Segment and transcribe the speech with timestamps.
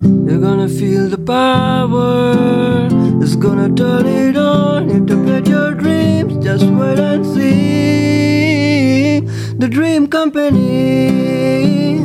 [0.00, 2.86] You're gonna feel the power.
[3.20, 4.88] It's gonna turn it on.
[4.90, 6.36] Interpret your dreams.
[6.44, 9.18] Just wait and see.
[9.58, 11.98] The Dream Company.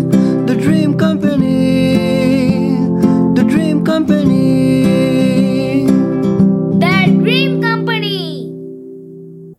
[0.48, 2.78] The Dream Company.
[3.36, 5.86] The Dream Company.
[5.86, 9.55] The Dream Company.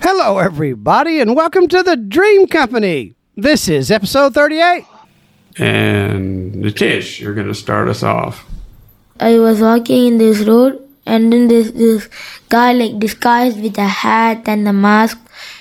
[0.00, 3.14] Hello, everybody, and welcome to the Dream Company.
[3.36, 4.84] This is episode 38.
[5.58, 8.44] And Nitish, you're going to start us off.
[9.20, 12.08] I was walking in this road and then this this
[12.48, 15.18] guy like disguised with a hat and a mask.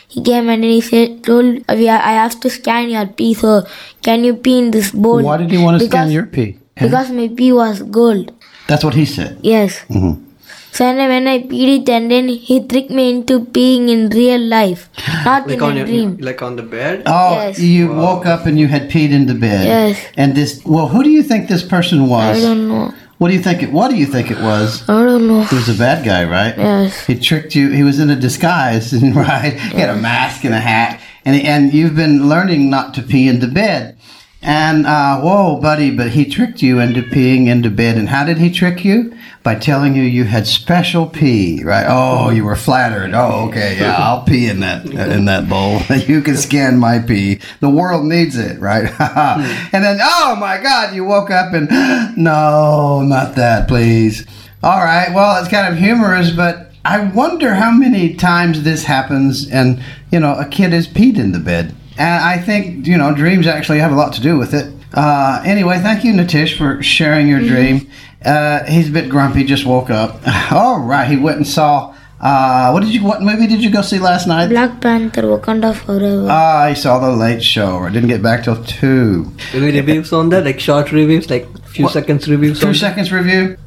[0.08, 3.64] He came and then he said, "Told we I have to scan your pee, so
[4.02, 6.58] can you pee in this bowl?" Why did he want to scan Because- your pee?
[6.76, 8.32] Because my pee was gold.
[8.68, 9.38] That's what he said.
[9.42, 9.82] Yes.
[9.90, 10.33] Mm-hmm.
[10.74, 14.42] So then when I peed it, and then he tricked me into peeing in real
[14.42, 14.90] life,
[15.26, 16.18] not Like in on a your, dream.
[16.20, 17.04] like on the bed.
[17.06, 17.60] Oh, Yes.
[17.60, 19.68] you woke up and you had peed in the bed.
[19.68, 20.04] Yes.
[20.18, 22.24] And this, well, who do you think this person was?
[22.26, 22.44] I was?
[22.44, 22.94] don't know.
[23.20, 23.72] What do you think it?
[23.72, 24.82] What do you think it was?
[24.90, 25.44] I don't know.
[25.44, 26.58] He was a bad guy, right?
[26.58, 27.06] Yes.
[27.06, 27.70] He tricked you.
[27.70, 29.54] He was in a disguise, right?
[29.54, 33.28] He had a mask and a hat, and and you've been learning not to pee
[33.30, 33.96] in the bed.
[34.44, 35.90] And uh, whoa, buddy!
[35.90, 37.98] But he tricked you into peeing into bed.
[37.98, 39.16] And how did he trick you?
[39.42, 41.86] By telling you you had special pee, right?
[41.88, 43.14] Oh, you were flattered.
[43.14, 45.82] Oh, okay, yeah, I'll pee in that in that bowl.
[46.08, 47.40] you can scan my pee.
[47.62, 48.84] The world needs it, right?
[49.00, 51.70] and then, oh my God, you woke up and
[52.18, 54.26] no, not that, please.
[54.62, 59.50] All right, well, it's kind of humorous, but I wonder how many times this happens
[59.50, 61.76] and, you know, a kid is peed in the bed.
[61.98, 64.74] And I think, you know, dreams actually have a lot to do with it.
[64.94, 67.90] Uh, anyway, thank you, Natish, for sharing your dream.
[68.24, 70.22] Uh, he's a bit grumpy, just woke up.
[70.52, 71.96] All right, he went and saw.
[72.20, 73.04] Uh, what did you?
[73.04, 74.48] What movie did you go see last night?
[74.48, 76.28] Black Panther, Wakanda Forever.
[76.30, 77.80] Ah, I saw the Late Show.
[77.80, 79.30] I didn't get back till two.
[79.54, 80.46] Any reviews on that?
[80.46, 81.94] Like short reviews, like few What?
[81.94, 82.62] seconds reviews.
[82.62, 83.58] Two on seconds review.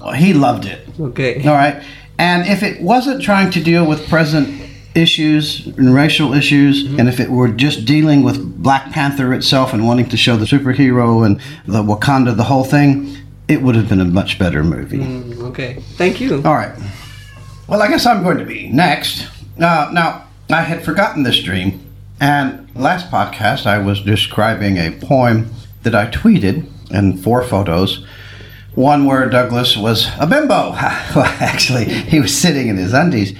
[0.00, 0.88] Well, he loved it.
[0.98, 1.46] Okay.
[1.46, 1.84] All right.
[2.18, 4.48] And if it wasn't trying to deal with present
[4.94, 9.86] issues and racial issues, and if it were just dealing with Black Panther itself and
[9.86, 13.16] wanting to show the superhero and the Wakanda, the whole thing,
[13.48, 14.98] it would have been a much better movie.
[14.98, 15.74] Mm, okay.
[15.96, 16.36] Thank you.
[16.36, 16.76] All right.
[17.68, 19.26] Well, I guess I'm going to be next.
[19.58, 21.80] Uh, now, I had forgotten this dream,
[22.20, 25.50] and last podcast I was describing a poem
[25.82, 28.06] that I tweeted in four photos.
[28.74, 30.70] One where Douglas was a bimbo.
[31.14, 33.36] well, actually, he was sitting in his undies.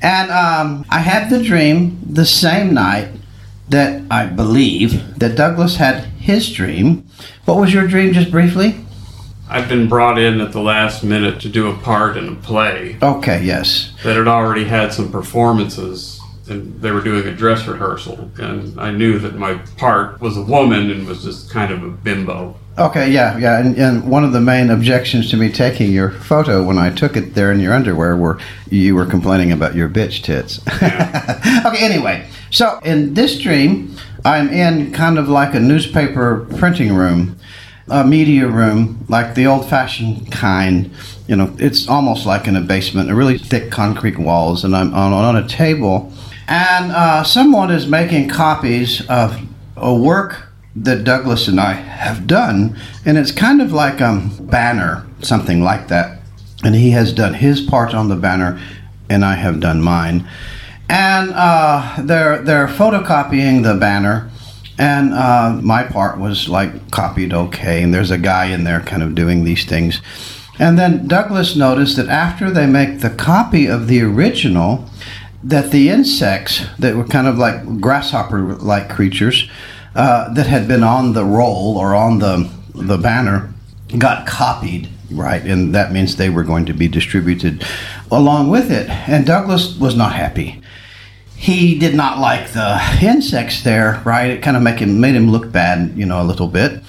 [0.00, 3.08] And um, I had the dream the same night
[3.68, 7.06] that I believe that Douglas had his dream.
[7.44, 8.76] What was your dream, just briefly?
[9.50, 12.98] I've been brought in at the last minute to do a part in a play
[13.02, 13.92] Okay, yes.
[14.04, 18.30] that had already had some performances, and they were doing a dress rehearsal.
[18.38, 21.88] And I knew that my part was a woman and was just kind of a
[21.88, 22.56] bimbo.
[22.78, 26.62] Okay, yeah, yeah, and, and one of the main objections to me taking your photo
[26.62, 28.38] when I took it there in your underwear were
[28.70, 30.60] you were complaining about your bitch tits.
[30.76, 37.36] okay, anyway, so in this dream, I'm in kind of like a newspaper printing room,
[37.88, 40.92] a media room, like the old-fashioned kind.
[41.26, 44.94] You know, it's almost like in a basement, a really thick concrete walls, and I'm
[44.94, 46.12] on, on a table,
[46.46, 49.36] and uh, someone is making copies of
[49.76, 50.47] a work
[50.84, 55.88] that Douglas and I have done, and it's kind of like a banner, something like
[55.88, 56.20] that.
[56.64, 58.60] And he has done his part on the banner,
[59.08, 60.28] and I have done mine.
[60.88, 64.30] And uh, they're they're photocopying the banner,
[64.78, 67.82] and uh, my part was like copied okay.
[67.82, 70.00] And there's a guy in there kind of doing these things.
[70.58, 74.86] And then Douglas noticed that after they make the copy of the original,
[75.42, 79.48] that the insects that were kind of like grasshopper-like creatures
[79.94, 83.52] uh, that had been on the roll or on the the banner
[83.96, 85.42] got copied, right?
[85.42, 87.64] And that means they were going to be distributed
[88.10, 88.88] along with it.
[88.90, 90.62] And Douglas was not happy.
[91.34, 94.30] He did not like the insects there, right?
[94.30, 96.82] It kind of make him made him look bad, you know, a little bit.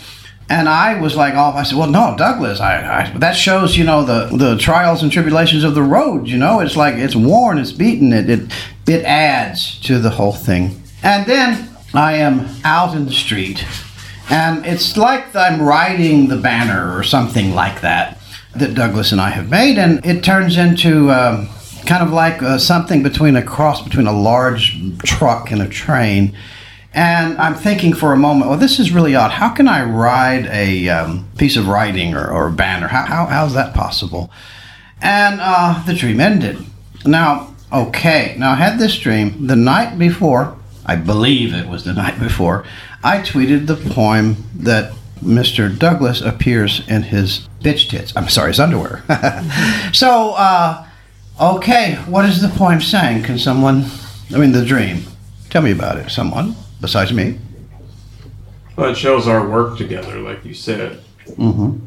[0.52, 3.84] And I was like, oh, I said, well, no, Douglas, I, I that shows, you
[3.84, 6.28] know, the the trials and tribulations of the road.
[6.28, 8.52] You know, it's like it's worn, it's beaten, it it
[8.88, 10.82] it adds to the whole thing.
[11.04, 13.66] And then I am out in the street,
[14.30, 18.20] and it's like I'm riding the banner or something like that
[18.56, 21.50] that Douglas and I have made, and it turns into um,
[21.86, 26.36] kind of like uh, something between a cross between a large truck and a train.
[26.94, 29.32] And I'm thinking for a moment, well, this is really odd.
[29.32, 32.88] How can I ride a um, piece of writing or, or a banner?
[32.88, 34.32] How, how, how's that possible?
[35.02, 36.58] And uh, the dream ended.
[37.06, 40.59] Now, okay, now I had this dream the night before.
[40.90, 42.66] I believe it was the night before.
[43.04, 44.92] I tweeted the poem that
[45.22, 45.78] Mr.
[45.78, 48.12] Douglas appears in his bitch tits.
[48.16, 49.04] I'm sorry, his underwear.
[49.94, 50.88] so, uh,
[51.40, 53.22] okay, what is the poem saying?
[53.22, 53.86] Can someone,
[54.34, 55.04] I mean, the dream,
[55.52, 56.10] tell me about it.
[56.10, 57.38] Someone besides me?
[58.76, 61.04] Well, it shows our work together, like you said.
[61.28, 61.86] Mm-hmm.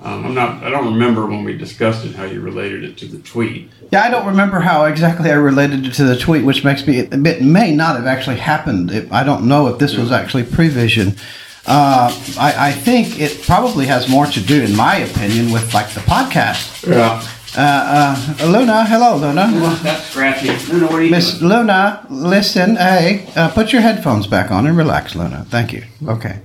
[0.00, 0.62] Um, I'm not.
[0.62, 3.68] I don't remember when we discussed it how you related it to the tweet.
[3.90, 6.98] Yeah, I don't remember how exactly I related it to the tweet, which makes me
[6.98, 8.92] it may not have actually happened.
[8.92, 11.18] It, I don't know if this was actually prevision.
[11.66, 15.90] Uh, I, I think it probably has more to do, in my opinion, with like
[15.90, 16.88] the podcast.
[16.88, 17.22] Yeah.
[17.56, 19.48] Uh, uh, Luna, hello, Luna.
[19.82, 20.48] That's scratchy.
[20.72, 22.76] Luna, what are you Miss Luna, listen.
[22.76, 25.44] Hey, uh, put your headphones back on and relax, Luna.
[25.48, 25.82] Thank you.
[26.06, 26.40] Okay.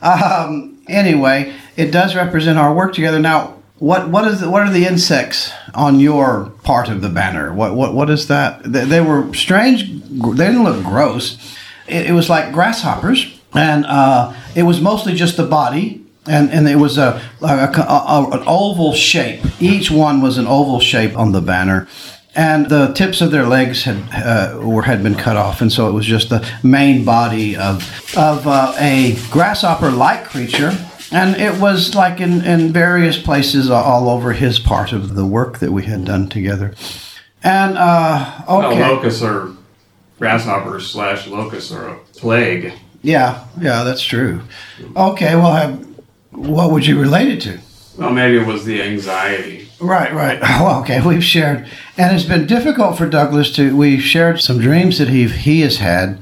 [0.00, 3.20] Um, anyway, it does represent our work together.
[3.20, 7.54] Now, what what is the, what are the insects on your part of the banner?
[7.54, 8.62] What what what is that?
[8.64, 9.88] They, they were strange.
[9.88, 11.38] They didn't look gross.
[11.86, 16.04] It, it was like grasshoppers, and uh, it was mostly just the body.
[16.26, 19.40] And, and it was a, a, a, an oval shape.
[19.60, 21.88] Each one was an oval shape on the banner,
[22.34, 25.88] and the tips of their legs had uh, were had been cut off, and so
[25.88, 27.82] it was just the main body of
[28.14, 30.76] of uh, a grasshopper-like creature.
[31.10, 35.58] And it was like in, in various places all over his part of the work
[35.58, 36.74] that we had done together.
[37.42, 39.50] And uh, okay, No, locusts are
[40.18, 42.72] grasshoppers slash locusts are a plague.
[43.02, 44.42] yeah, yeah, that's true.
[44.96, 45.86] Okay, well, have,
[46.32, 47.58] what would you relate it to?
[47.96, 49.68] Well, maybe it was the anxiety.
[49.80, 50.40] Right, right.
[50.60, 53.74] Well, okay, we've shared, and it's been difficult for Douglas to.
[53.76, 56.18] We've shared some dreams that he he has had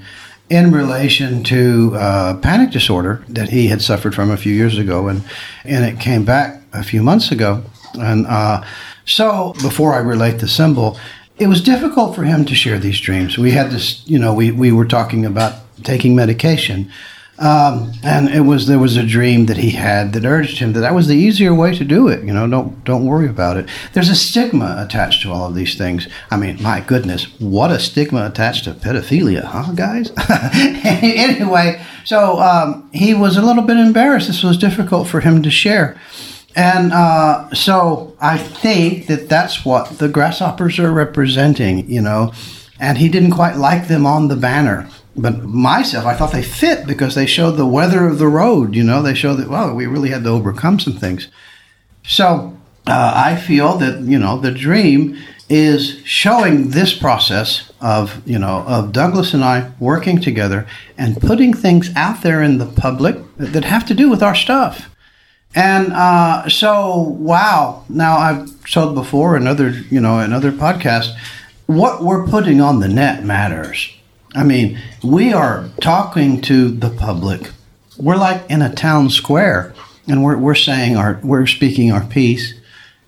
[0.48, 5.08] in relation to uh, panic disorder that he had suffered from a few years ago,
[5.08, 5.22] and
[5.64, 7.64] and it came back a few months ago,
[7.98, 8.64] and uh,
[9.04, 10.98] so before I relate the symbol,
[11.38, 13.38] it was difficult for him to share these dreams.
[13.38, 16.90] We had this, you know, we we were talking about taking medication.
[17.38, 20.80] Um, and it was there was a dream that he had that urged him that
[20.80, 22.24] that was the easier way to do it.
[22.24, 23.68] You know, don't don't worry about it.
[23.92, 26.08] There's a stigma attached to all of these things.
[26.30, 30.10] I mean, my goodness, what a stigma attached to pedophilia, huh, guys?
[30.94, 34.28] anyway, so um, he was a little bit embarrassed.
[34.28, 36.00] This was difficult for him to share.
[36.54, 42.32] And uh, so I think that that's what the grasshoppers are representing, you know.
[42.80, 44.88] And he didn't quite like them on the banner.
[45.16, 48.84] But myself, I thought they fit because they showed the weather of the road, you
[48.84, 49.02] know.
[49.02, 51.28] They showed that, well, we really had to overcome some things.
[52.04, 55.18] So uh, I feel that, you know, the dream
[55.48, 60.66] is showing this process of, you know, of Douglas and I working together
[60.98, 64.90] and putting things out there in the public that have to do with our stuff.
[65.54, 67.84] And uh, so, wow!
[67.88, 71.16] Now I've told before in other, you know, in other podcasts,
[71.66, 73.90] what we're putting on the net matters.
[74.34, 77.50] I mean, we are talking to the public.
[77.98, 79.74] We're like in a town square,
[80.06, 82.54] and we're we're saying our we're speaking our piece,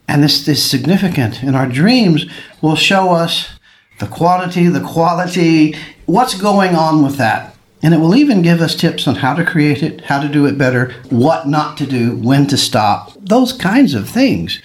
[0.07, 1.43] and this is significant.
[1.43, 2.27] And our dreams
[2.63, 3.51] will show us
[3.99, 5.77] the quantity, the quality,
[6.07, 7.55] what's going on with that.
[7.83, 10.47] And it will even give us tips on how to create it, how to do
[10.47, 14.61] it better, what not to do, when to stop, those kinds of things.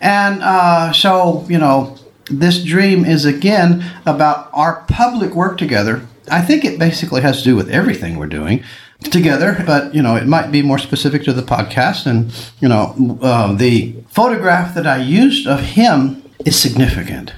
[0.00, 1.96] And uh, so, you know,
[2.30, 6.06] this dream is again about our public work together.
[6.30, 8.64] I think it basically has to do with everything we're doing
[9.00, 12.06] together, but you know, it might be more specific to the podcast.
[12.06, 17.32] And you know, uh, the photograph that I used of him is significant.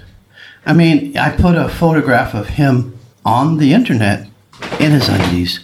[0.65, 4.29] I mean, I put a photograph of him on the internet
[4.81, 5.61] in his undies,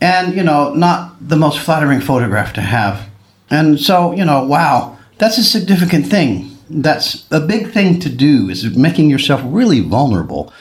[0.00, 3.08] and you know, not the most flattering photograph to have.
[3.50, 6.51] And so, you know, wow, that's a significant thing.
[6.80, 10.52] That's a big thing to do is making yourself really vulnerable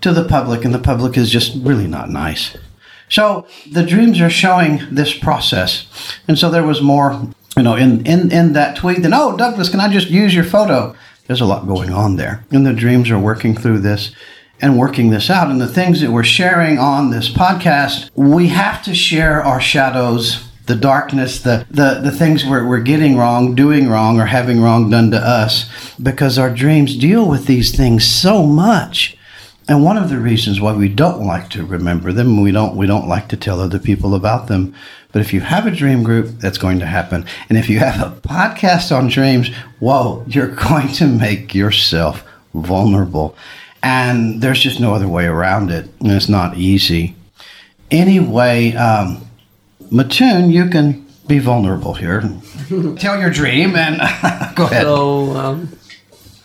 [0.00, 2.56] to the public, and the public is just really not nice.
[3.08, 5.86] So the dreams are showing this process.
[6.28, 9.68] And so there was more, you know, in, in, in that tweet than, oh, Douglas,
[9.68, 10.94] can I just use your photo?
[11.26, 12.44] There's a lot going on there.
[12.50, 14.14] And the dreams are working through this
[14.60, 15.50] and working this out.
[15.50, 20.48] And the things that we're sharing on this podcast, we have to share our shadows,
[20.66, 24.90] the darkness, the, the, the things we're, we're getting wrong, doing wrong, or having wrong
[24.90, 29.16] done to us, because our dreams deal with these things so much.
[29.68, 32.88] And one of the reasons why we don't like to remember them, we don't we
[32.88, 34.74] don't like to tell other people about them.
[35.12, 37.24] But if you have a dream group, that's going to happen.
[37.48, 39.48] And if you have a podcast on dreams,
[39.78, 42.24] whoa, you're going to make yourself
[42.54, 43.36] vulnerable.
[43.82, 45.88] And there's just no other way around it.
[46.00, 47.14] And it's not easy.
[47.90, 49.24] Anyway, um,
[49.90, 52.22] Mattoon, you can be vulnerable here.
[52.98, 53.98] Tell your dream and
[54.54, 54.82] go ahead.
[54.82, 55.68] So um,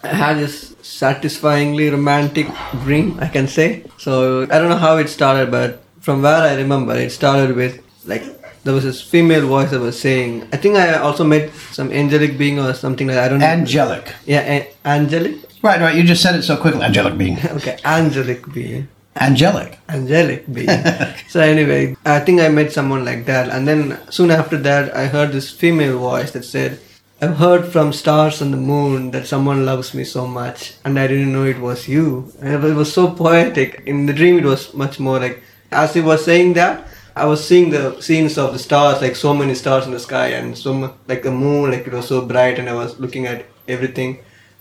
[0.03, 2.47] I had this satisfyingly romantic
[2.83, 3.83] dream, I can say.
[3.97, 7.81] So I don't know how it started, but from where I remember, it started with
[8.05, 8.23] like
[8.63, 10.47] there was this female voice that was saying.
[10.51, 13.45] I think I also met some angelic being or something like I don't know.
[13.45, 14.13] Angelic.
[14.25, 15.35] Yeah, a- angelic.
[15.61, 15.95] Right, right.
[15.95, 16.81] You just said it so quickly.
[16.81, 17.37] Angelic being.
[17.57, 18.87] Okay, angelic being.
[19.17, 19.79] Angelic.
[19.89, 20.67] angelic being.
[21.29, 25.07] so anyway, I think I met someone like that, and then soon after that, I
[25.07, 26.79] heard this female voice that said,
[27.21, 31.07] "I've heard from stars on the moon that someone loves me so much, and I
[31.07, 33.81] didn't know it was you." And it was- so poetic.
[33.85, 35.41] In the dream, it was much more like
[35.71, 36.87] as he was saying that.
[37.17, 40.27] I was seeing the scenes of the stars, like so many stars in the sky,
[40.39, 43.25] and so much like the moon, like it was so bright, and I was looking
[43.25, 44.19] at everything.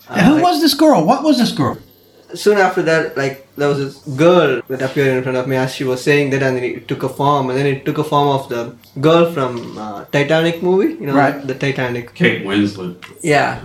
[0.08, 1.04] Uh, who like- was this girl?
[1.04, 1.76] What was this girl?
[2.36, 5.74] Soon after that, like there was this girl that appeared in front of me as
[5.74, 8.04] she was saying that, and then it took a form, and then it took a
[8.04, 11.46] form of the girl from uh, Titanic movie, you know, Right.
[11.46, 12.14] the Titanic.
[12.14, 12.96] Kate Winslet.
[13.22, 13.60] Yeah.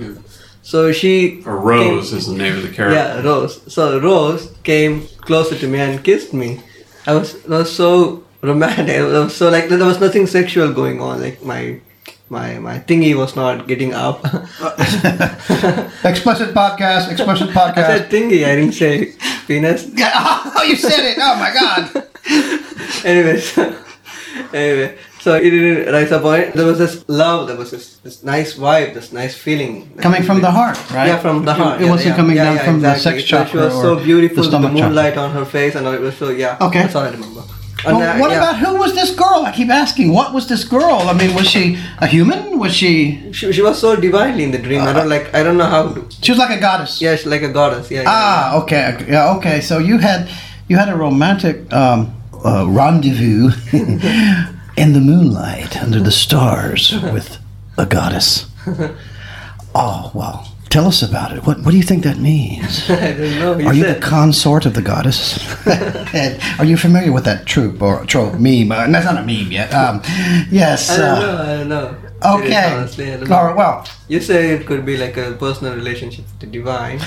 [0.61, 1.41] So she.
[1.45, 2.95] Or Rose came- is the name of the character.
[2.95, 3.61] Yeah, Rose.
[3.73, 6.61] So Rose came closer to me and kissed me.
[7.07, 8.95] I was, I was so romantic.
[8.99, 11.21] I was so like there was nothing sexual going on.
[11.21, 11.79] Like my.
[12.29, 14.23] My, my thingy was not getting up.
[16.05, 17.11] Explicit podcast.
[17.11, 17.87] Explicit I podcast.
[17.87, 19.13] said thingy, I didn't say
[19.47, 19.89] penis.
[19.97, 21.17] Oh, you said it.
[21.19, 22.05] Oh my God.
[23.03, 23.83] anyway, so,
[24.53, 26.53] anyway, so it didn't rise up on it.
[26.53, 29.89] There was this love, there was this, this nice vibe, this nice feeling.
[29.97, 31.07] Coming from the heart, right?
[31.07, 31.81] Yeah, from the heart.
[31.81, 33.13] It, yeah, wasn't yeah, coming yeah, down from exactly.
[33.13, 34.85] the sex chakra She was or so beautiful, the the, stomach chakra.
[34.85, 36.57] moonlight on her face, and it was so, yeah.
[36.61, 36.83] Okay.
[36.83, 37.43] That's all I remember.
[37.85, 38.37] And, Well, uh, what yeah.
[38.37, 39.43] about who was this girl?
[39.45, 40.11] I keep asking.
[40.13, 40.99] What was this girl?
[41.09, 42.59] I mean, was she a human?
[42.59, 43.31] Was she?
[43.31, 44.81] She, she was so divinely in the dream.
[44.81, 45.33] I don't like.
[45.33, 46.05] I don't know how to.
[46.21, 47.01] She was like a goddess.
[47.01, 47.89] Yeah, she's like a goddess.
[47.89, 48.01] Yeah.
[48.01, 49.61] yeah, Ah, okay, okay, yeah, okay.
[49.61, 50.29] So you had
[50.67, 53.51] you had a romantic um, uh, rendezvous
[54.77, 57.37] in the moonlight under the stars with
[57.77, 58.45] a goddess.
[59.75, 61.45] Oh well, tell us about it.
[61.45, 62.89] What what do you think that means?
[62.89, 63.57] I don't know.
[63.57, 65.39] You Are you the consort of the goddess?
[66.59, 68.71] Are you familiar with that trope or trope meme?
[68.71, 69.73] Uh, that's not a meme yet.
[69.73, 70.01] Um,
[70.51, 70.89] yes.
[70.89, 71.41] I don't uh, know.
[71.41, 71.95] I don't know.
[72.37, 72.73] Okay.
[72.73, 73.35] Honestly, I don't know.
[73.35, 73.55] All right.
[73.55, 73.87] Well.
[74.07, 76.99] You say it could be like a personal relationship with the divine.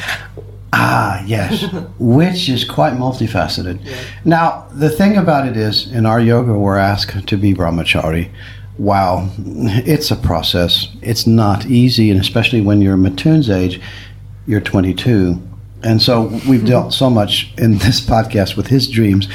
[0.74, 1.64] Ah, yes,
[1.98, 3.78] which is quite multifaceted.
[4.24, 8.30] Now, the thing about it is, in our yoga, we're asked to be brahmachari.
[8.82, 10.88] Wow, it's a process.
[11.02, 13.80] It's not easy, and especially when you're Matun's age,
[14.44, 15.40] you're 22.
[15.84, 19.28] And so we've dealt so much in this podcast with his dreams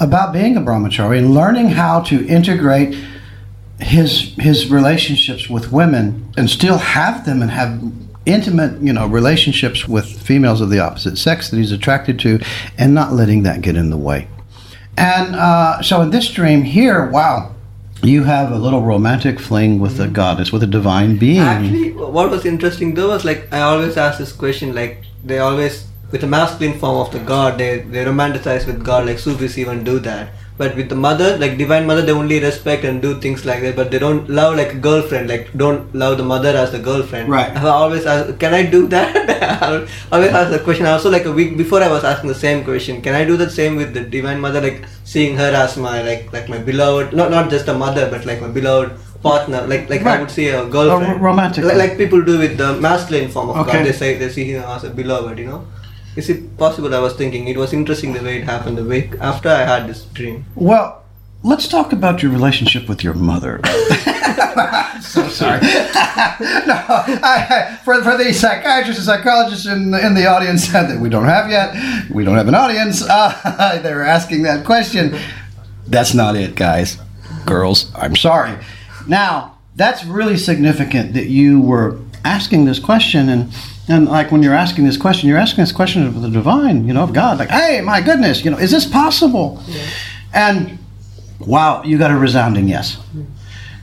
[0.00, 2.96] about being a brahmachari and learning how to integrate
[3.78, 7.78] his his relationships with women and still have them and have
[8.24, 12.40] intimate you know relationships with females of the opposite sex that he's attracted to
[12.78, 14.26] and not letting that get in the way
[14.96, 17.54] and uh, so in this dream here wow
[18.02, 20.12] you have a little romantic fling with a mm-hmm.
[20.12, 24.18] goddess with a divine being Actually, what was interesting though was like I always ask
[24.18, 24.74] this question.
[24.74, 29.06] Like they always with the masculine form of the god, they they romanticize with God.
[29.06, 30.30] Like Sufis even do that.
[30.58, 33.76] But with the mother, like divine mother, they only respect and do things like that.
[33.76, 35.28] But they don't love like a girlfriend.
[35.28, 37.28] Like don't love the mother as the girlfriend.
[37.28, 37.56] Right.
[37.56, 39.16] I always ask, can I do that?
[39.62, 40.86] I always ask the question.
[40.86, 43.00] Also, like a week before, I was asking the same question.
[43.02, 44.60] Can I do the same with the divine mother?
[44.60, 48.26] Like seeing her as my like like my beloved, not not just a mother, but
[48.26, 49.64] like my beloved partner.
[49.66, 51.12] Like like I would say a girlfriend.
[51.12, 53.78] A romantic Like, like people do with the masculine form of Okay.
[53.78, 53.86] God.
[53.86, 55.38] They say they see him as a beloved.
[55.38, 55.66] You know.
[56.18, 56.92] Is it possible?
[56.94, 59.88] I was thinking it was interesting the way it happened the week after I had
[59.88, 60.44] this dream.
[60.54, 61.04] well
[61.44, 63.60] let's talk about your relationship with your mother
[65.00, 65.60] so sorry
[66.40, 66.76] no,
[67.22, 71.24] I, for, for the psychiatrists and psychologists in the, in the audience that we don't
[71.24, 73.02] have yet, we don't have an audience.
[73.02, 75.16] Uh, they're asking that question.
[75.86, 76.98] That's not it, guys,
[77.46, 77.92] girls.
[77.94, 78.56] I'm sorry.
[79.06, 83.52] Now that's really significant that you were asking this question and.
[83.88, 86.92] And like when you're asking this question, you're asking this question of the divine, you
[86.92, 87.38] know, of God.
[87.38, 89.62] Like, hey, my goodness, you know, is this possible?
[90.34, 90.78] And
[91.40, 92.96] wow, you got a resounding yes.
[93.14, 93.26] Mm.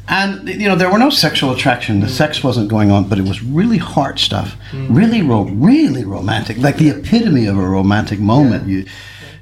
[0.07, 2.00] And you know there were no sexual attraction.
[2.00, 2.12] The mm.
[2.12, 4.95] sex wasn't going on, but it was really heart stuff, mm.
[4.95, 8.67] really, ro- really romantic, like the epitome of a romantic moment.
[8.67, 8.85] You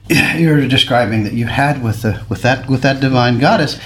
[0.10, 3.77] you're describing that you had with the with that with that divine goddess.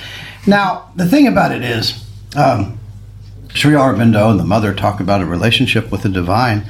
[0.46, 2.06] Now the thing about it is,
[2.36, 2.77] um,
[3.54, 6.70] Sri Aurobindo and the mother talk about a relationship with the divine.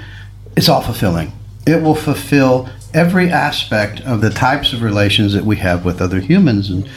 [0.55, 1.33] It's all fulfilling.
[1.65, 6.19] It will fulfill every aspect of the types of relations that we have with other
[6.19, 6.89] humans and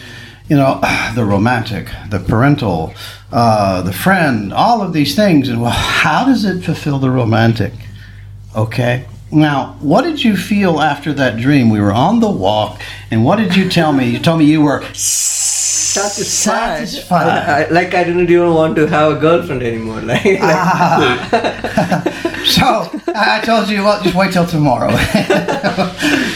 [0.51, 0.81] you know,
[1.15, 2.93] the romantic, the parental,
[3.33, 5.49] uh, the friend, all of these things.
[5.49, 7.73] And well, how does it fulfill the romantic?
[8.55, 9.07] Okay.
[9.33, 11.71] Now, what did you feel after that dream?
[11.71, 12.83] We were on the walk,
[13.13, 14.11] and what did you tell me?
[14.11, 14.83] You told me you were
[15.95, 16.89] Satisfied.
[16.89, 17.27] Satisfied.
[17.29, 20.01] I, I- like I didn't even want to have a girlfriend anymore.
[20.11, 22.03] Like, like Ah.
[22.45, 24.89] So I told you, well, just wait till tomorrow.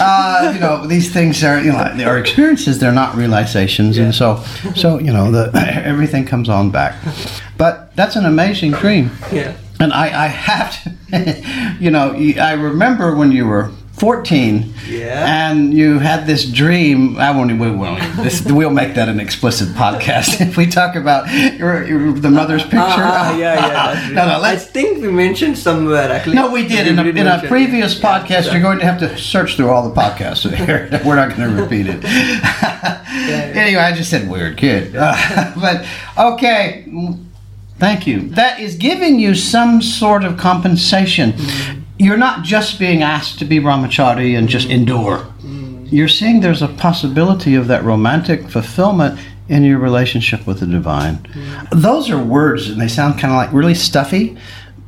[0.01, 2.79] uh, you know, these things are, you know, they are experiences.
[2.79, 4.37] They're not realizations, and so,
[4.77, 5.51] so you know, the
[5.85, 6.95] everything comes on back.
[7.57, 9.11] But that's an amazing dream.
[9.33, 9.57] Yeah.
[9.81, 10.93] And I, I have to,
[11.81, 15.49] you know, I remember when you were 14 Yeah.
[15.49, 17.17] and you had this dream.
[17.17, 21.33] I won't, we won't, this, we'll make that an explicit podcast if we talk about
[21.33, 22.79] your, your, the mother's picture.
[22.79, 24.09] Ah, ah, yeah, yeah.
[24.15, 26.35] No, no, I think we mentioned somewhere actually.
[26.35, 26.89] No, we did.
[26.89, 28.53] In a, in a previous yeah, podcast, yeah.
[28.53, 30.89] you're going to have to search through all the podcasts here.
[31.05, 32.05] We're not going to repeat it.
[32.05, 34.97] anyway, I just said weird kid.
[34.97, 35.87] Uh, but,
[36.19, 36.85] okay.
[37.79, 38.29] Thank you.
[38.31, 41.33] That is giving you some sort of compensation.
[41.33, 41.74] Mm-hmm.
[41.99, 45.19] You're not just being asked to be brahmachari and just endure.
[45.19, 45.87] Mm-hmm.
[45.87, 51.19] You're seeing there's a possibility of that romantic fulfillment in your relationship with the divine.
[51.19, 51.81] Mm-hmm.
[51.81, 54.37] Those are words, and they sound kind of like really stuffy.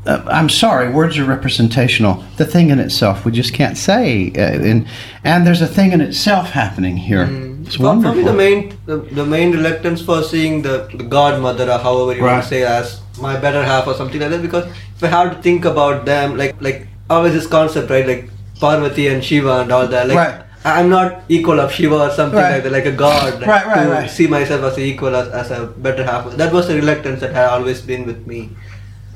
[0.07, 2.25] Uh, I'm sorry, words are representational.
[2.37, 4.31] The thing in itself, we just can't say.
[4.37, 4.87] Uh, and,
[5.25, 7.29] and there's a thing in itself happening here.
[7.63, 8.25] It's for me, wonderful.
[8.25, 12.33] the main the, the main reluctance for seeing the, the godmother or however you Right.
[12.35, 15.35] want to say as my better half or something like that because if I have
[15.37, 19.73] to think about them like like always this concept right like Parvati and Shiva and
[19.73, 20.41] all that like Right.
[20.65, 22.55] I- I'm not equal of Shiva or something Right.
[22.55, 24.11] like that like a god like, Right, right, to right.
[24.11, 27.47] see myself as equal as, as a better half that was the reluctance that had
[27.49, 28.51] always been with me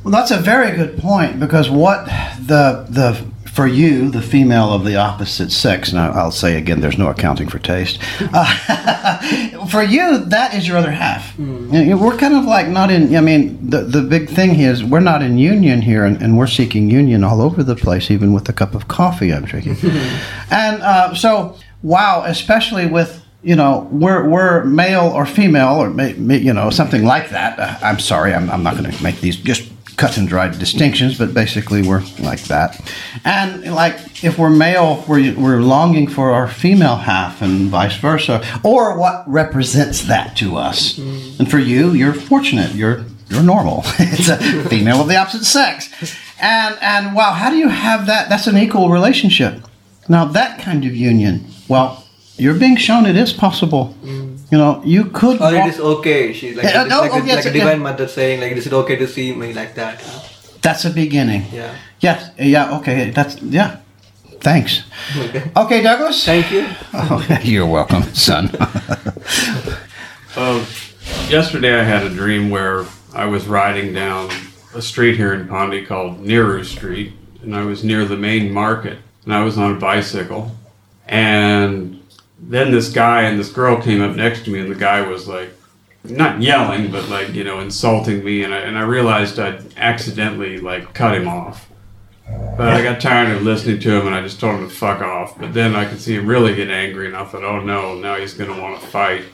[0.05, 2.05] Well, that's a very good point because what
[2.51, 3.09] the the
[3.52, 5.92] for you, the female of the opposite sex.
[5.92, 7.99] Now, I'll say again, there's no accounting for taste.
[8.21, 11.37] Uh, for you, that is your other half.
[11.38, 13.14] Know, We're kind of like not in.
[13.16, 16.38] I mean, the the big thing here is we're not in union here, and, and
[16.38, 19.76] we're seeking union all over the place, even with the cup of coffee I'm drinking.
[20.50, 26.52] and uh, so, wow, especially with you know, we're, we're male or female or, you
[26.52, 27.59] know, something like that.
[27.59, 29.70] Uh, I'm sorry, I'm, I'm not going to make these just
[30.00, 32.80] cut and dried distinctions, but basically we're like that.
[33.23, 38.42] And like, if we're male, we're, we're longing for our female half and vice versa,
[38.64, 40.97] or what represents that to us.
[41.38, 42.75] And for you, you're fortunate.
[42.75, 43.83] You're, you're normal.
[43.99, 44.38] it's a
[44.71, 45.90] female of the opposite sex.
[46.40, 48.30] And, and wow, how do you have that?
[48.30, 49.63] That's an equal relationship.
[50.08, 52.06] Now, that kind of union, well,
[52.39, 53.95] you're being shown it is possible.
[54.50, 55.41] You know, you could.
[55.41, 57.56] or it is okay she's like, Yeah, it's no, like, oh, a, yes, like a
[57.58, 57.65] yeah.
[57.65, 60.02] divine mother saying like is it okay to see me like that
[60.63, 61.45] That's a beginning.
[61.52, 62.30] yeah Yes.
[62.39, 62.78] Yeah.
[62.78, 63.10] Okay.
[63.10, 63.76] That's yeah.
[64.41, 64.82] Thanks.
[65.17, 66.25] okay Okay, Douglas.
[66.25, 68.50] thank you Oh, you're welcome, son.
[70.36, 70.65] Uh,
[71.28, 74.30] yesterday I had a dream where I was riding down
[74.75, 78.99] a street here in Pondy called Nehru Street, and I was near the main market,
[79.25, 80.52] and I was on a bicycle,
[81.08, 82.00] and
[82.41, 85.29] then this guy and this girl came up next to me, and the guy was
[85.29, 85.50] like,
[86.05, 90.59] not yelling, but like you know, insulting me, and I and I realized I'd accidentally
[90.59, 91.69] like cut him off.
[92.57, 95.00] But I got tired of listening to him, and I just told him to fuck
[95.00, 95.39] off.
[95.39, 98.17] But then I could see him really get angry, and I thought, oh no, now
[98.17, 99.25] he's gonna want to fight.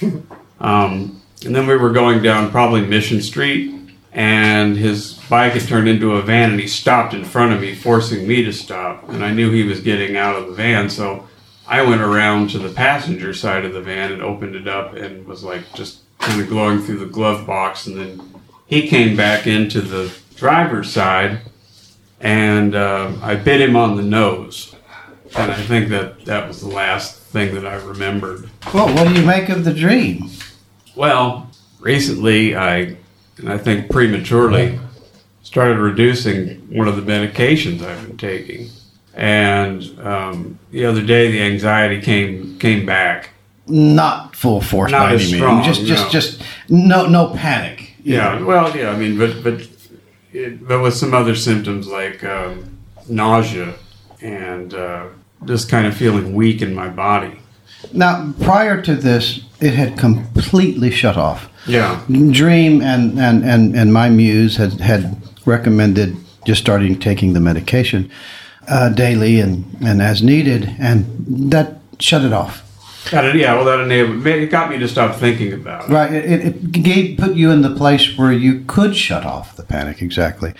[0.58, 3.74] Um, and then we were going down probably Mission Street,
[4.12, 7.74] and his bike had turned into a van, and he stopped in front of me,
[7.74, 9.06] forcing me to stop.
[9.10, 11.28] And I knew he was getting out of the van, so
[11.68, 15.26] I went around to the passenger side of the van and opened it up, and
[15.26, 17.86] was like just kind of glowing through the glove box.
[17.86, 18.34] And then
[18.66, 21.40] he came back into the driver's side,
[22.20, 24.74] and uh, I bit him on the nose.
[25.36, 28.48] And I think that that was the last thing that I remembered.
[28.72, 30.30] well, what do you make of the dream?
[30.94, 31.50] Well,
[31.80, 32.96] recently I,
[33.36, 34.78] and I think prematurely,
[35.42, 38.70] started reducing one of the medications I've been taking.
[39.16, 43.30] And um, the other day, the anxiety came came back.
[43.66, 45.40] Not full force Not by as any means.
[45.40, 46.10] strong, Just, just, no.
[46.10, 47.94] just no, no panic.
[48.04, 48.90] Yeah, well, yeah.
[48.90, 49.66] I mean, but but
[50.32, 53.74] it, but with some other symptoms like um, nausea
[54.20, 55.06] and uh,
[55.46, 57.40] just kind of feeling weak in my body.
[57.92, 61.48] Now, prior to this, it had completely shut off.
[61.66, 62.00] Yeah.
[62.08, 68.10] Dream and, and, and, and my muse had, had recommended just starting taking the medication
[68.68, 72.62] uh, daily and, and as needed, and that shut it off.
[73.12, 73.36] It.
[73.36, 73.54] Yeah.
[73.54, 74.26] Well, that enabled.
[74.26, 75.92] It got me to stop thinking about it.
[75.92, 76.12] Right.
[76.12, 80.02] It, it gave, put you in the place where you could shut off the panic.
[80.02, 80.54] Exactly.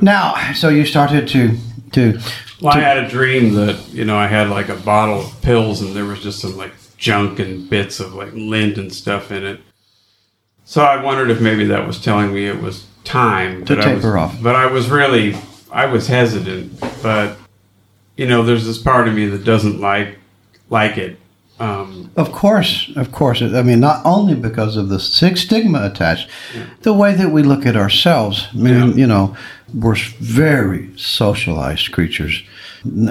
[0.00, 1.56] Now, so you started to
[1.92, 2.20] to.
[2.60, 5.80] Well, I had a dream that you know I had like a bottle of pills
[5.80, 9.44] and there was just some like junk and bits of like lint and stuff in
[9.44, 9.60] it.
[10.64, 13.84] So I wondered if maybe that was telling me it was time To I was,
[13.84, 14.40] taper off.
[14.40, 15.34] But I was really
[15.72, 16.80] I was hesitant.
[17.02, 17.36] But
[18.16, 20.18] you know, there's this part of me that doesn't like
[20.68, 21.18] like it.
[21.58, 23.42] Um, Of course, of course.
[23.42, 26.30] I mean, not only because of the stigma attached,
[26.82, 28.48] the way that we look at ourselves.
[28.54, 28.94] I mean, Yeah.
[28.94, 29.36] you know,
[29.74, 32.42] we're very socialized creatures.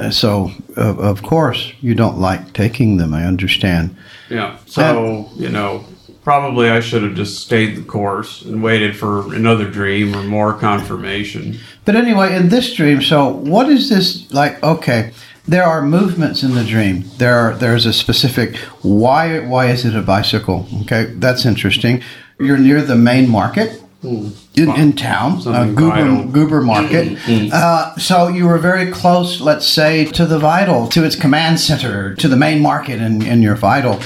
[0.09, 3.13] So, of, of course, you don't like taking them.
[3.13, 3.95] I understand.
[4.29, 4.57] Yeah.
[4.65, 5.85] So, you know,
[6.23, 10.53] probably I should have just stayed the course and waited for another dream or more
[10.53, 11.57] confirmation.
[11.85, 14.61] But anyway, in this dream, so what is this like?
[14.63, 15.11] Okay,
[15.47, 17.05] there are movements in the dream.
[17.17, 20.67] There are there's a specific why why is it a bicycle?
[20.81, 22.03] Okay, that's interesting.
[22.39, 23.81] You're near the main market.
[24.01, 26.31] In, in town, uh, Goubert.
[26.31, 27.19] Goubert Market.
[27.51, 32.15] Uh, so you were very close, let's say, to the Vital, to its command center,
[32.15, 33.99] to the main market in, in your Vital.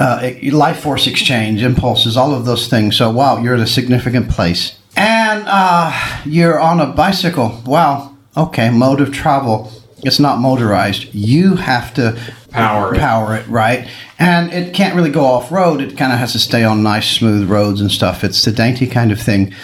[0.00, 2.96] Uh, life force exchange, impulses, all of those things.
[2.96, 4.78] So, wow, you're at a significant place.
[4.96, 5.92] And uh,
[6.24, 7.60] you're on a bicycle.
[7.66, 9.70] Wow, okay, mode of travel.
[10.02, 11.14] It's not motorized.
[11.14, 12.18] You have to
[12.50, 12.98] Power it.
[12.98, 13.86] power it, right?
[14.18, 15.80] And it can't really go off road.
[15.82, 18.24] It kind of has to stay on nice, smooth roads and stuff.
[18.24, 19.54] It's the dainty kind of thing.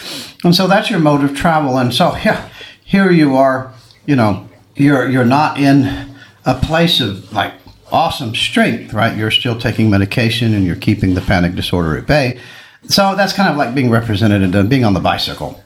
[0.44, 1.78] And so that's your mode of travel.
[1.78, 2.48] And so, yeah,
[2.84, 3.72] here you are.
[4.04, 7.54] You know, you're you're not in a place of like
[7.92, 9.16] awesome strength, right?
[9.16, 12.40] You're still taking medication and you're keeping the panic disorder at bay.
[12.88, 15.62] So that's kind of like being represented and being on the bicycle.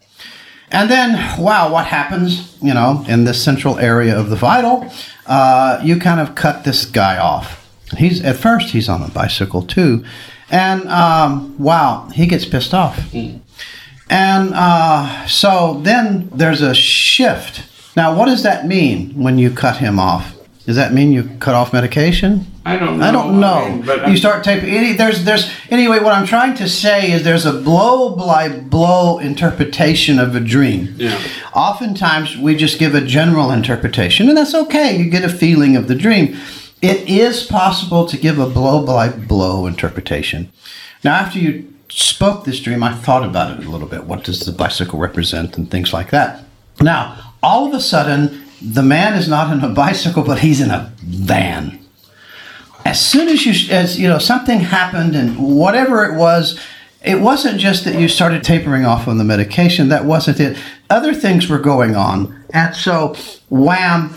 [0.73, 4.91] And then, wow, what happens, you know, in this central area of the vital?
[5.27, 7.57] Uh, you kind of cut this guy off.
[7.97, 10.05] He's at first he's on a bicycle too,
[10.49, 13.13] and um, wow, he gets pissed off.
[14.09, 17.65] And uh, so then there's a shift.
[17.97, 20.37] Now, what does that mean when you cut him off?
[20.71, 22.47] Does that mean you cut off medication?
[22.65, 23.05] I don't know.
[23.05, 23.55] I don't know.
[23.55, 24.71] I mean, but you start taping.
[24.71, 25.51] Any, there's, there's.
[25.69, 30.39] Anyway, what I'm trying to say is there's a blow by blow interpretation of a
[30.39, 30.95] dream.
[30.97, 31.21] Yeah.
[31.57, 34.97] Oftentimes we just give a general interpretation, and that's okay.
[34.97, 36.37] You get a feeling of the dream.
[36.81, 40.53] It is possible to give a blow by blow interpretation.
[41.03, 44.05] Now, after you spoke this dream, I thought about it a little bit.
[44.05, 46.45] What does the bicycle represent, and things like that.
[46.81, 50.71] Now, all of a sudden, the man is not in a bicycle, but he's in
[50.71, 51.79] a van.
[52.85, 56.59] As soon as you as you know something happened and whatever it was
[57.03, 59.89] it wasn't just that you started tapering off on the medication.
[59.89, 60.59] That wasn't it.
[60.91, 62.45] Other things were going on.
[62.53, 63.17] And so
[63.49, 64.11] wham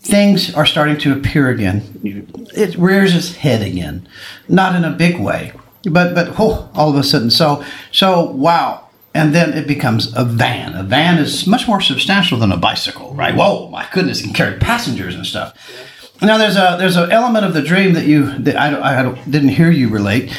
[0.00, 2.46] things are starting to appear again.
[2.54, 4.08] It rears its head again.
[4.48, 5.52] Not in a big way
[5.84, 7.30] but but oh, all of a sudden.
[7.30, 8.87] So so wow
[9.18, 10.74] and then it becomes a van.
[10.74, 13.34] A van is much more substantial than a bicycle, right?
[13.34, 15.48] Whoa, my goodness, it can carry passengers and stuff.
[16.22, 18.68] Now there's a there's an element of the dream that you that I,
[19.10, 20.32] I didn't hear you relate.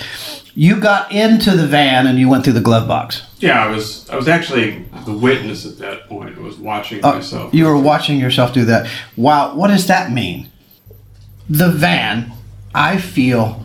[0.56, 3.24] You got into the van and you went through the glove box.
[3.40, 6.38] Yeah, I was I was actually the witness at that point.
[6.38, 7.54] I was watching myself.
[7.54, 8.90] Uh, You were watching yourself do that.
[9.16, 10.50] Wow, what does that mean?
[11.50, 12.32] The van,
[12.76, 13.64] I feel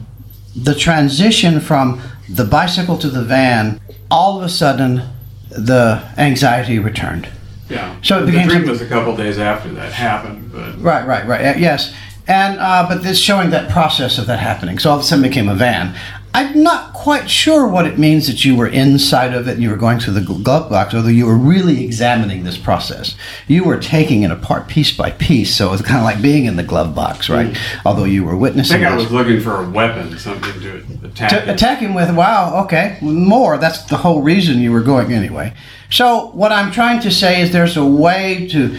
[0.57, 5.03] the transition from the bicycle to the van, all of a sudden
[5.51, 7.29] the anxiety returned.
[7.69, 7.97] yeah.
[8.03, 11.27] so it the became dream was a couple days after that happened, but Right, right,
[11.27, 11.59] right.
[11.59, 11.95] Yes,
[12.27, 14.79] and uh, but this showing that process of that happening.
[14.79, 15.95] So all of a sudden it became a van.
[16.35, 19.71] I'm not quite sure what it means that you were inside of it and you
[19.71, 23.15] were going through the glove box, although you were really examining this process.
[23.47, 26.47] You were taking it apart piece by piece, so it was kind of like being
[26.47, 27.53] in the glove box, right?
[27.53, 27.81] Mm.
[27.87, 29.05] Although you were I witnessing think I this.
[29.05, 31.31] was looking for a weapon, something to attack.
[31.31, 31.49] To it.
[31.49, 33.57] attack him with, wow, okay, more.
[33.57, 35.55] That's the whole reason you were going anyway.
[35.89, 38.77] So, what I'm trying to say is there's a way to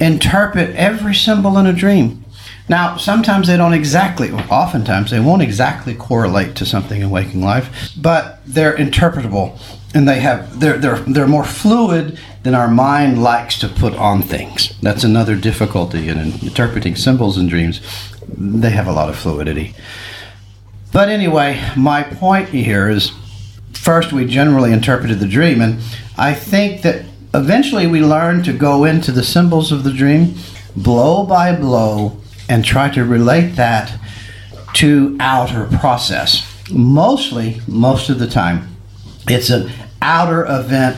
[0.00, 2.24] interpret every symbol in a dream.
[2.68, 7.92] Now, sometimes they don't exactly, oftentimes they won't exactly correlate to something in waking life,
[7.96, 9.58] but they're interpretable
[9.96, 14.20] and they have they're they're they're more fluid than our mind likes to put on
[14.20, 14.78] things.
[14.82, 17.80] That's another difficulty in interpreting symbols in dreams.
[18.28, 19.74] They have a lot of fluidity.
[20.92, 23.10] But anyway, my point here is
[23.72, 25.80] first we generally interpreted the dream, and
[26.18, 30.34] I think that eventually we learn to go into the symbols of the dream
[30.76, 33.98] blow by blow and try to relate that
[34.74, 36.52] to outer process.
[36.70, 38.68] Mostly, most of the time,
[39.28, 39.70] it's an
[40.02, 40.96] outer event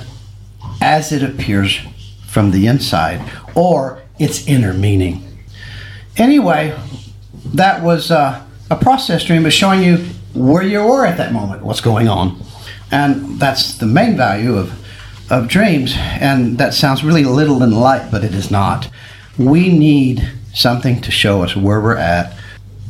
[0.81, 1.79] as it appears
[2.27, 5.25] from the inside or its inner meaning.
[6.17, 6.79] Anyway,
[7.55, 9.97] that was uh, a process dream of showing you
[10.35, 12.41] where you were at that moment, what's going on.
[12.91, 14.73] And that's the main value of,
[15.31, 15.95] of dreams.
[15.97, 18.91] And that sounds really little and light, but it is not.
[19.39, 22.35] We need something to show us where we're at,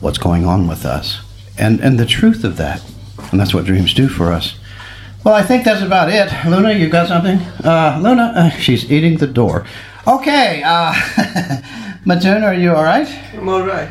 [0.01, 1.21] what's going on with us,
[1.59, 2.83] and, and the truth of that.
[3.31, 4.59] And that's what dreams do for us.
[5.25, 6.33] Well, I think that's about it.
[6.49, 7.39] Luna, you got something?
[7.65, 9.67] Uh, Luna, uh, she's eating the door.
[10.07, 10.93] Okay, uh,
[12.05, 13.09] Matuna, are you all right?
[13.35, 13.91] I'm alright.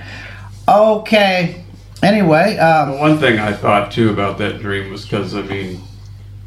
[0.67, 1.63] Okay.
[2.01, 5.81] Anyway, um, One thing I thought too about that dream was because I mean,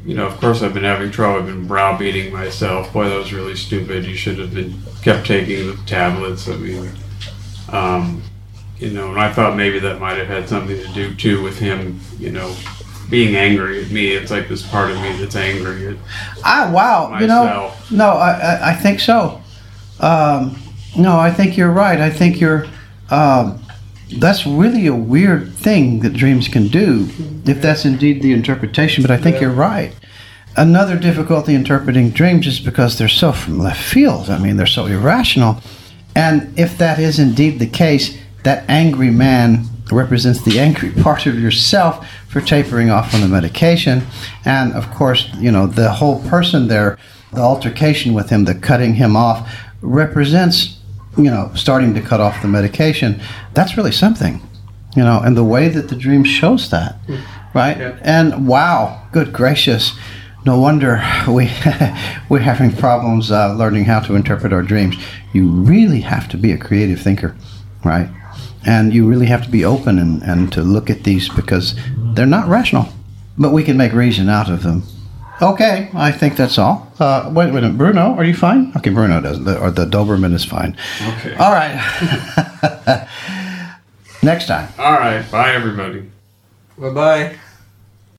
[0.05, 1.39] you know, of course, I've been having trouble.
[1.39, 2.91] I've been browbeating myself.
[2.91, 4.05] Boy, that was really stupid.
[4.05, 6.47] You should have been kept taking the tablets.
[6.47, 6.91] I mean,
[7.71, 8.23] um,
[8.77, 11.59] you know, and I thought maybe that might have had something to do too with
[11.59, 12.55] him, you know,
[13.09, 14.07] being angry at me.
[14.07, 15.97] It's like this part of me that's angry at
[16.43, 17.19] Ah, wow.
[17.19, 19.41] You know, no, I, I, I think so.
[19.99, 20.59] Um,
[20.97, 21.99] no, I think you're right.
[21.99, 22.65] I think you're.
[23.09, 23.61] Um,
[24.17, 27.07] that's really a weird thing that dreams can do,
[27.45, 29.01] if that's indeed the interpretation.
[29.03, 29.95] But I think you're right.
[30.57, 34.29] Another difficulty interpreting dreams is because they're so from left field.
[34.29, 35.61] I mean, they're so irrational.
[36.15, 41.39] And if that is indeed the case, that angry man represents the angry part of
[41.39, 44.03] yourself for tapering off on the medication.
[44.45, 46.97] And of course, you know, the whole person there,
[47.33, 50.77] the altercation with him, the cutting him off, represents,
[51.17, 53.21] you know, starting to cut off the medication.
[53.53, 54.41] That's really something,
[54.95, 56.95] you know, and the way that the dream shows that,
[57.53, 57.77] right?
[57.77, 57.97] Yeah.
[58.01, 59.97] And wow, good gracious.
[60.45, 61.51] No wonder we
[62.29, 64.95] we're having problems uh, learning how to interpret our dreams.
[65.33, 67.35] You really have to be a creative thinker,
[67.83, 68.09] right?
[68.65, 71.75] And you really have to be open and, and to look at these because
[72.13, 72.89] they're not rational,
[73.37, 74.83] but we can make reason out of them.
[75.41, 76.91] Okay, I think that's all.
[76.99, 78.71] Uh, wait a minute, Bruno, are you fine?
[78.77, 80.77] Okay, Bruno doesn't, or the Doberman is fine.
[81.01, 81.33] Okay.
[81.35, 81.77] All right.
[84.23, 84.71] Next time.
[84.77, 85.29] All right.
[85.31, 86.11] Bye, everybody.
[86.77, 87.37] Bye bye.